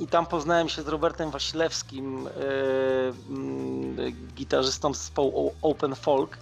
[0.00, 2.30] I tam poznałem się z Robertem Wasilewskim, y,
[4.34, 6.38] gitarzystą zespołu Open Folk,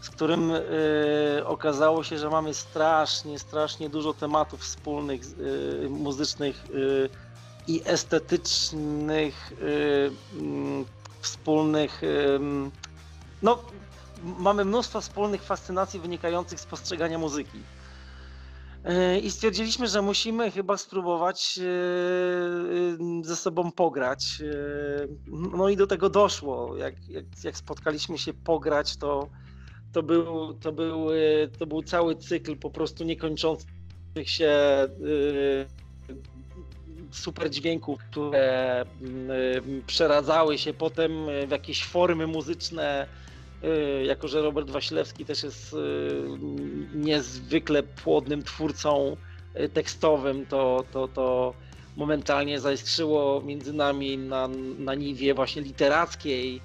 [0.00, 0.52] z którym
[1.44, 5.20] okazało się, że mamy strasznie, strasznie dużo tematów wspólnych,
[5.90, 6.64] muzycznych
[7.68, 9.52] i estetycznych,
[11.20, 12.02] wspólnych.
[13.42, 13.62] No,
[14.38, 17.58] mamy mnóstwo wspólnych fascynacji wynikających z postrzegania muzyki.
[18.84, 21.60] E, I stwierdziliśmy, że musimy chyba spróbować
[23.22, 24.42] ze sobą pograć.
[25.28, 26.76] No i do tego doszło.
[26.76, 29.28] Jak, jak, jak spotkaliśmy się pograć, to,
[29.92, 31.06] to, był, to, był,
[31.58, 33.68] to był cały cykl po prostu niekończących
[34.24, 34.58] się
[37.10, 38.84] super dźwięków, które
[39.86, 41.12] przeradzały się potem
[41.46, 43.06] w jakieś formy muzyczne
[43.64, 45.76] Y, jako że Robert Wasilewski też jest y,
[46.94, 49.16] niezwykle płodnym twórcą
[49.60, 51.54] y, tekstowym, to, to, to
[51.96, 56.60] momentalnie zaiskrzyło między nami na, na niwie właśnie literackiej.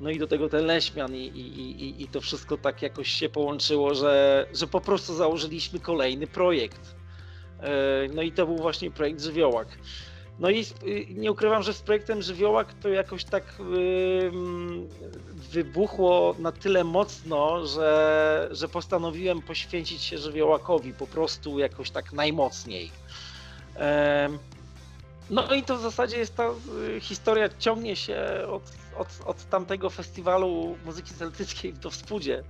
[0.00, 3.28] No i do tego ten Leśmian i, i, i, i to wszystko tak jakoś się
[3.28, 6.95] połączyło, że, że po prostu założyliśmy kolejny projekt.
[7.60, 9.68] E, no i to był właśnie projekt Żywiołak.
[10.38, 10.64] No i
[11.08, 13.44] nie ukrywam, że z projektem Żywiołak to jakoś tak
[15.52, 22.90] wybuchło na tyle mocno, że, że postanowiłem poświęcić się Żywiołakowi po prostu jakoś tak najmocniej.
[25.30, 26.50] No i to w zasadzie jest ta
[26.96, 28.62] y, historia, ciągnie się od,
[28.96, 32.42] od, od tamtego festiwalu muzyki celtyckiej w Dowspudzie.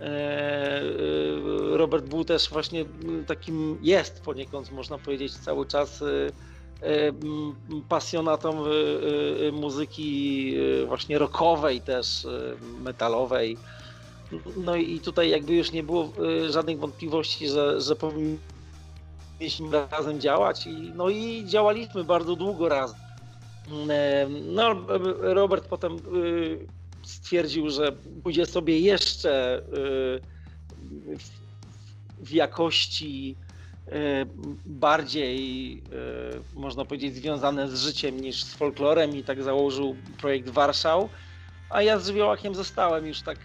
[0.00, 2.84] E, y, Robert był też właśnie
[3.26, 6.02] takim, jest poniekąd można powiedzieć cały czas
[6.82, 7.12] E,
[7.88, 8.68] pasjonatą e,
[9.48, 10.54] e, muzyki
[10.86, 12.26] właśnie rockowej też,
[12.82, 13.56] metalowej.
[14.56, 16.12] No i tutaj jakby już nie było
[16.50, 22.98] żadnych wątpliwości, że, że powinniśmy razem działać i, no i działaliśmy bardzo długo razem.
[24.46, 24.74] No,
[25.20, 25.96] Robert potem
[27.02, 29.62] stwierdził, że pójdzie sobie jeszcze
[32.18, 33.36] w jakości
[33.90, 34.26] E,
[34.66, 35.72] bardziej,
[36.54, 41.08] e, można powiedzieć, związane z życiem niż z folklorem i tak założył projekt Warszał,
[41.70, 43.38] a ja z żywiołakiem zostałem już tak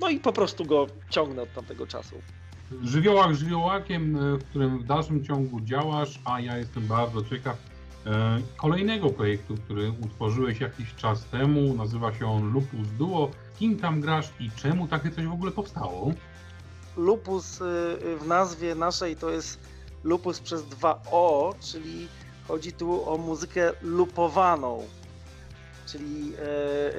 [0.00, 2.16] no i po prostu go ciągnę od tamtego czasu.
[2.82, 7.56] Żywiołak żywiołakiem, w którym w dalszym ciągu działasz, a ja jestem bardzo ciekaw
[8.56, 11.74] kolejnego projektu, który utworzyłeś jakiś czas temu.
[11.74, 13.30] Nazywa się on Lupus Duo.
[13.58, 16.12] Kim tam grasz i czemu takie coś w ogóle powstało?
[16.96, 17.64] lupus y,
[18.04, 19.58] y, w nazwie naszej to jest
[20.04, 22.08] lupus przez dwa O, czyli
[22.48, 24.82] chodzi tu o muzykę lupowaną,
[25.86, 26.32] czyli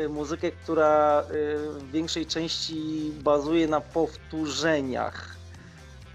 [0.03, 1.23] y, muzykę, która
[1.79, 5.37] w większej części bazuje na powtórzeniach.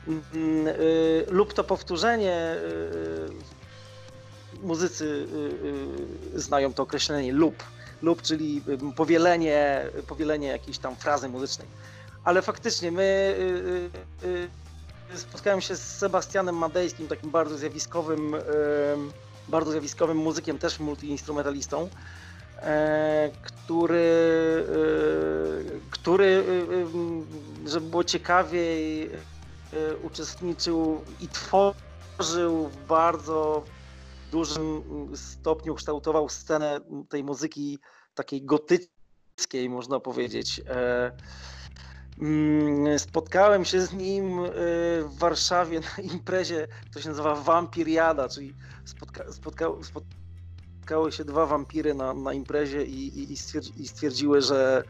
[0.09, 0.23] Mm,
[1.31, 2.57] lub to powtórzenie,
[4.63, 5.27] muzycy
[6.35, 7.65] znają to określenie lub,
[8.03, 8.63] lub czyli
[8.97, 11.69] powielenie, powielenie jakiejś tam frazy muzycznej.
[12.25, 13.35] Ale faktycznie my
[14.23, 14.49] y, y,
[15.15, 18.35] y, spotkałem się z Sebastianem Madejskim, takim bardzo zjawiskowym,
[19.49, 21.89] bardzo zjawiskowym muzykiem, też multiinstrumentalistą,
[22.57, 24.05] e, który,
[25.91, 26.45] który,
[27.67, 29.11] żeby było ciekawiej,
[30.03, 33.65] uczestniczył i tworzył w bardzo
[34.33, 34.83] dużym
[35.15, 37.79] stopniu, kształtował scenę tej muzyki
[38.15, 40.61] takiej gotyckiej, można powiedzieć.
[40.67, 41.13] E,
[42.19, 44.51] Mm, spotkałem się z nim y,
[45.05, 51.95] w Warszawie na imprezie, to się nazywa Wampiriada, czyli spotka, spotka, spotkały się dwa wampiry
[51.95, 53.33] na, na imprezie i, i,
[53.77, 54.83] i stwierdziły, że,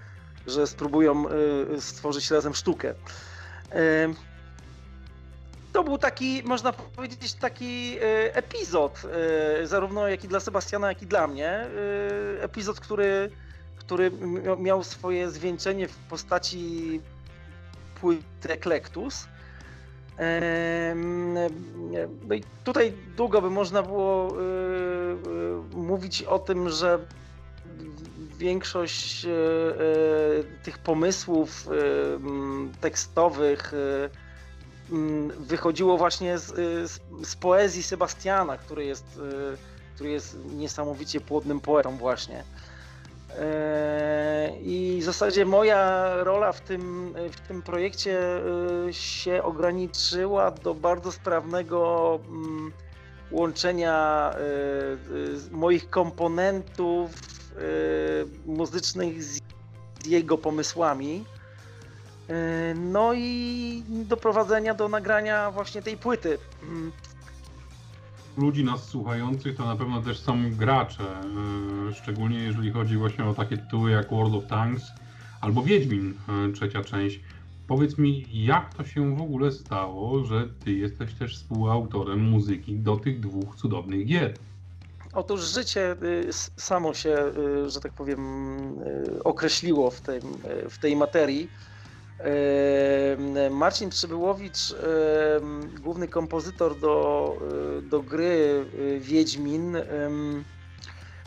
[0.46, 1.24] że spróbują
[1.76, 2.94] y, stworzyć razem sztukę.
[5.72, 9.02] To był taki, można powiedzieć, taki y, epizod,
[9.64, 11.66] zarówno jak i dla Sebastiana, jak i dla mnie.
[12.40, 13.30] Epizod, który,
[13.76, 14.10] który
[14.58, 17.00] miał swoje zwieńczenie w postaci
[18.00, 19.26] płyty Eclectus.
[22.28, 24.36] No i tutaj długo by można było
[25.74, 26.98] mówić o tym, że
[28.38, 29.26] większość
[30.62, 31.68] tych pomysłów
[32.80, 33.72] tekstowych
[35.38, 36.46] wychodziło właśnie z,
[37.22, 39.20] z, poezji Sebastiana, który jest,
[39.94, 42.44] który jest niesamowicie płodnym poetą właśnie.
[43.38, 48.20] E, I w zasadzie moja rola w tym, w tym projekcie
[48.88, 52.72] e, się ograniczyła do bardzo sprawnego mm,
[53.30, 54.30] łączenia
[55.50, 57.10] moich komponentów
[58.46, 59.40] muzycznych z
[60.06, 61.24] jego pomysłami.
[62.76, 66.38] No i doprowadzenia do nagrania właśnie tej płyty.
[66.62, 66.92] Mm
[68.36, 71.04] ludzi nas słuchających to na pewno też są gracze,
[71.90, 74.82] e, szczególnie jeżeli chodzi właśnie o takie tytuły jak World of Tanks
[75.40, 76.14] albo Wiedźmin,
[76.48, 77.20] e, trzecia część.
[77.66, 82.96] Powiedz mi, jak to się w ogóle stało, że ty jesteś też współautorem muzyki do
[82.96, 84.34] tych dwóch cudownych gier?
[85.14, 85.96] Otóż życie
[86.56, 87.16] samo się,
[87.66, 88.20] że tak powiem,
[89.24, 90.20] określiło w tej,
[90.70, 91.48] w tej materii.
[93.50, 94.74] Marcin Przybyłowicz,
[95.80, 97.36] główny kompozytor do,
[97.78, 98.64] e, do gry
[98.96, 99.76] e, Wiedźmin,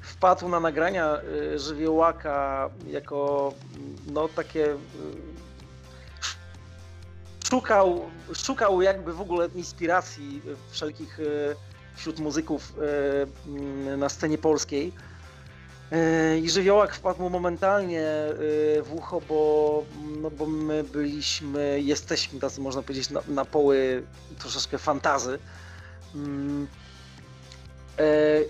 [0.01, 1.17] wpadł na nagrania
[1.53, 3.53] e, Żywiołaka jako
[4.07, 4.77] no takie
[7.49, 8.01] szukał,
[8.33, 11.19] szukał jakby w ogóle inspiracji wszelkich
[11.95, 12.73] wśród muzyków
[13.97, 14.93] na scenie polskiej.
[15.91, 18.33] E, I żywiołak wpadł mu momentalnie e,
[18.81, 19.83] w ucho, bo,
[20.21, 24.03] no bo my byliśmy, jesteśmy tacy można powiedzieć na, na poły
[24.39, 25.39] troszeczkę fantazy.
[26.15, 26.67] Mm.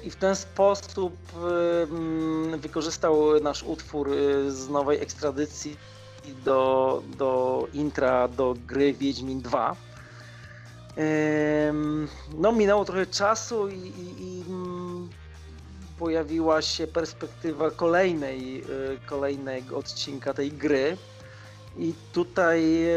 [0.04, 1.16] I w ten sposób
[1.92, 4.10] mm, wykorzystał nasz utwór
[4.48, 5.78] z nowej ekstradycji
[6.46, 9.76] do, do intra do gry Wiedźmin 2.
[12.38, 15.10] No, minęło trochę czasu i, i, i mm,
[16.00, 18.64] pojawiła się perspektywa kolejnej,
[19.06, 20.98] kolejnego odcinka tej gry.
[21.78, 22.96] I tutaj e,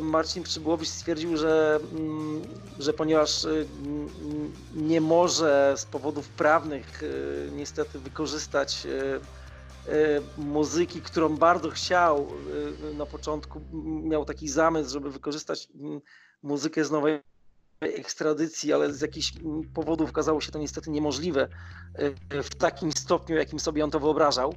[0.00, 2.42] Marcin Przybłowicz stwierdził, że, mm,
[2.78, 3.48] że ponieważ e,
[4.74, 7.02] nie może z powodów prawnych
[7.52, 8.86] niestety wykorzystać
[10.38, 12.26] muzyki, którą bardzo chciał
[12.94, 13.60] na początku,
[14.02, 15.68] miał taki zamysł, żeby wykorzystać
[16.42, 17.20] muzykę z nowej
[17.80, 19.32] ekstradycji, ale z jakichś
[19.74, 21.48] powodów okazało się to niestety niemożliwe
[22.30, 24.54] w takim stopniu, jakim sobie on to wyobrażał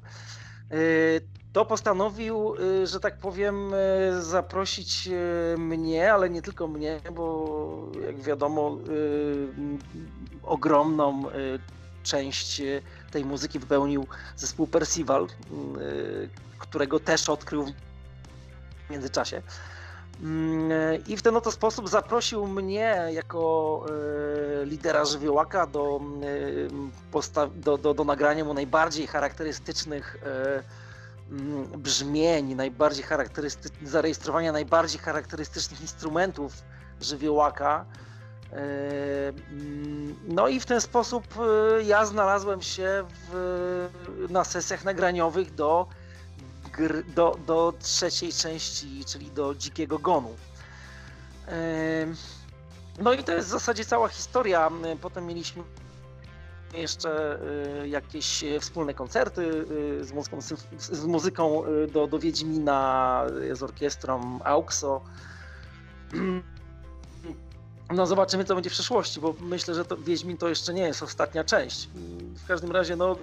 [1.53, 3.71] to postanowił, y, że tak powiem,
[4.19, 5.09] zaprosić
[5.57, 8.77] mnie, ale nie tylko mnie, bo jak wiadomo,
[10.43, 11.23] ogromną
[12.03, 12.61] część
[13.11, 15.27] tej muzyki wypełnił zespół Percival,
[16.57, 17.65] którego też odkrył
[18.87, 19.41] w międzyczasie.
[21.07, 23.85] I w ten oto sposób zaprosił mnie jako
[24.63, 26.01] lidera żywiołaka do,
[27.55, 30.17] do, do, do nagrania mu najbardziej charakterystycznych
[31.31, 36.53] Mm, brzmień, najbardziej charakterystycznych, zarejestrowania najbardziej charakterystycznych instrumentów
[37.01, 37.85] żywiołaka.
[38.51, 38.55] E,
[39.29, 43.89] mm, no i w ten sposób e, ja znalazłem się w,
[44.29, 45.87] na sesjach nagraniowych do,
[47.15, 50.35] do, do trzeciej części, czyli do Dzikiego Gonu.
[51.47, 52.07] E,
[52.99, 54.71] no i to jest w zasadzie cała historia.
[55.01, 55.63] Potem mieliśmy
[56.73, 57.39] jeszcze
[57.83, 60.41] y, jakieś wspólne koncerty y, z muzyką,
[60.77, 65.01] z muzyką y, do, do Wiedźmina, z orkiestrą AUXO.
[67.93, 71.03] No zobaczymy, co będzie w przyszłości, bo myślę, że to Wiedźmin to jeszcze nie jest
[71.03, 71.89] ostatnia część.
[72.43, 73.15] W każdym razie, no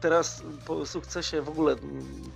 [0.00, 1.76] teraz po sukcesie w ogóle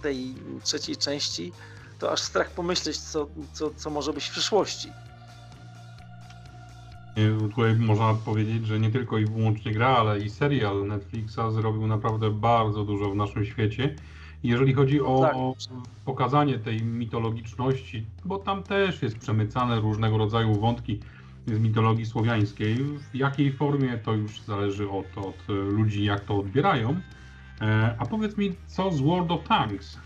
[0.02, 0.34] tej
[0.64, 1.52] trzeciej części,
[1.98, 4.88] to aż strach pomyśleć, co, co, co może być w przyszłości.
[7.40, 12.30] Tutaj można powiedzieć, że nie tylko i wyłącznie gra, ale i serial Netflixa zrobił naprawdę
[12.30, 13.96] bardzo dużo w naszym świecie.
[14.42, 15.36] Jeżeli chodzi o, tak.
[16.04, 21.00] pokazanie tej mitologiczności, bo tam też jest przemycane różnego rodzaju wątki
[21.56, 22.76] z mitologii słowiańskiej.
[23.12, 27.00] W jakiej formie to już zależy od, od ludzi, jak to odbierają.
[27.60, 29.98] E, a powiedz mi, co z World of Tanks?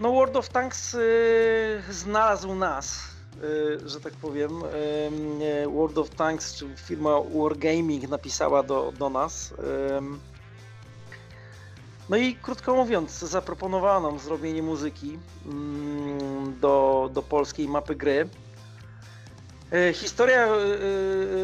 [0.00, 3.10] No World of Tanks yy, znalazł nas
[3.44, 4.50] Y, że tak powiem,
[5.72, 9.54] World of Tanks, czy firma Wargaming napisała do, do nas.
[12.10, 18.28] No i krótko mówiąc, zaproponowano nam zrobienie muzyki mm, do, do polskiej mapy gry.
[19.72, 20.50] E, historia, e,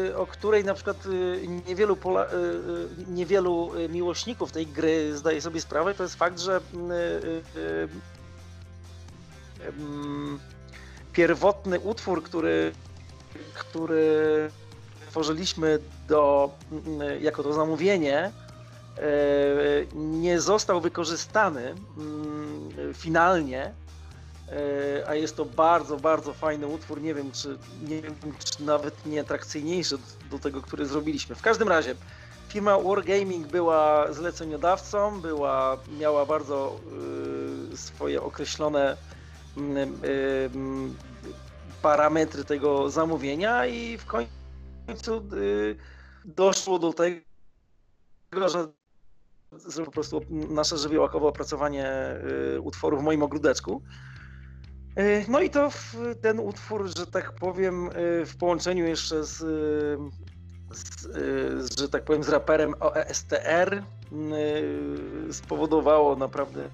[0.09, 0.97] e, o której na przykład
[1.67, 2.27] niewielu, Pola,
[3.07, 6.61] niewielu miłośników tej gry zdaje sobie sprawę, to jest fakt, że
[11.13, 12.71] pierwotny utwór, który,
[13.53, 14.49] który
[15.09, 16.51] tworzyliśmy do,
[17.21, 18.31] jako to zamówienie,
[19.93, 23.73] nie został wykorzystany mm, finalnie,
[24.51, 27.01] e, a jest to bardzo, bardzo fajny utwór.
[27.01, 28.01] Nie wiem, czy, nie
[28.43, 29.97] czy nawet nie atrakcyjniejszy
[30.31, 31.35] do tego, który zrobiliśmy.
[31.35, 31.95] W każdym razie,
[32.49, 36.79] firma Wargaming była zleceniodawcą, była, miała bardzo
[37.73, 38.97] y, swoje określone
[41.81, 45.75] parametry tego zamówienia i w końcu y,
[46.25, 47.21] doszło do tego,
[48.49, 48.67] że
[49.67, 51.87] że po prostu nasze żywiołakowe opracowanie
[52.55, 53.81] y, utworu w moim ogródeczku.
[54.99, 55.69] Y, no i to
[56.21, 57.89] ten utwór, że tak powiem,
[58.25, 59.37] w połączeniu jeszcze z,
[61.57, 63.83] z że tak powiem, z raperem OESTR
[65.31, 66.69] spowodowało naprawdę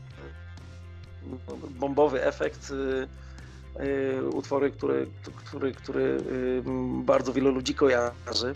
[1.69, 2.71] bombowy efekt.
[2.71, 3.07] Y,
[3.83, 5.05] y, utwory, które,
[5.75, 6.63] który y,
[7.03, 8.53] bardzo wielu ludzi kojarzy.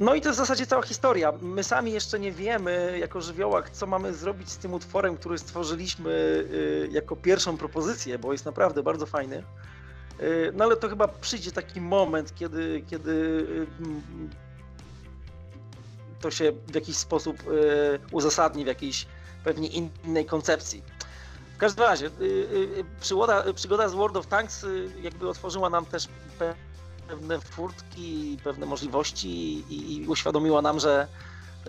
[0.00, 1.32] No i to jest w zasadzie cała historia.
[1.42, 6.44] My sami jeszcze nie wiemy, jako żywiołak, co mamy zrobić z tym utworem, który stworzyliśmy
[6.90, 9.42] jako pierwszą propozycję, bo jest naprawdę bardzo fajny.
[10.52, 13.46] No ale to chyba przyjdzie taki moment, kiedy, kiedy
[16.20, 17.36] to się w jakiś sposób
[18.12, 19.06] uzasadni w jakiejś
[19.44, 20.82] pewnie innej koncepcji.
[21.54, 25.86] W każdym razie, y, y, przygoda, przygoda z World of Tanks y, jakby otworzyła nam
[25.86, 26.08] też
[27.08, 29.28] pewne furtki, pewne możliwości
[29.70, 31.08] i, i uświadomiła nam, że,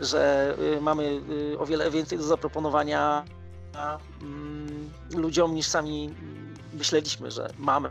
[0.02, 1.22] że mamy
[1.60, 3.24] o wiele więcej do zaproponowania
[5.16, 6.10] ludziom niż sami
[6.74, 7.90] myśleliśmy, że mamy.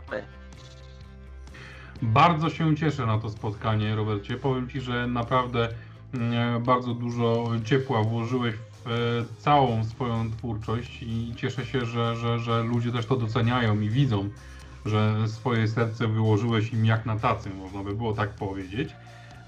[2.01, 4.37] Bardzo się cieszę na to spotkanie, Robercie.
[4.37, 5.69] Powiem Ci, że naprawdę
[6.13, 12.39] mm, bardzo dużo ciepła włożyłeś w e, całą swoją twórczość i cieszę się, że, że,
[12.39, 14.29] że ludzie też to doceniają i widzą,
[14.85, 18.89] że swoje serce wyłożyłeś im jak na tacy, można by było tak powiedzieć.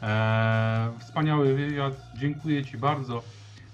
[0.02, 3.24] E, wspaniały wywiad, dziękuję Ci bardzo.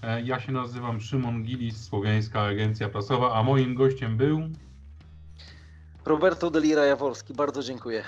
[0.03, 4.41] E, ja się nazywam Szymon Gilis, Słowiańska Agencja Prasowa, a moim gościem był...
[6.05, 8.03] Roberto Delira Jaworski, bardzo dziękuję.